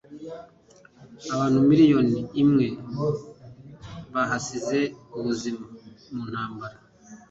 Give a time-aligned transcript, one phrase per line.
[1.33, 2.67] abantu miliyoni imwe
[4.13, 4.79] bahasize
[5.17, 5.65] ubuzima
[6.13, 6.77] mu ntambara